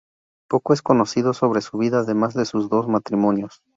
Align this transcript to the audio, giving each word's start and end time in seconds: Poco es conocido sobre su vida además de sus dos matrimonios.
Poco 0.49 0.73
es 0.73 0.81
conocido 0.81 1.31
sobre 1.31 1.61
su 1.61 1.77
vida 1.77 1.99
además 1.99 2.33
de 2.33 2.45
sus 2.45 2.69
dos 2.69 2.87
matrimonios. 2.87 3.61